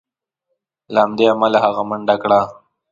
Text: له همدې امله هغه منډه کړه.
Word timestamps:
له 0.93 0.99
همدې 1.05 1.25
امله 1.33 1.57
هغه 1.65 1.83
منډه 1.89 2.15
کړه. 2.23 2.39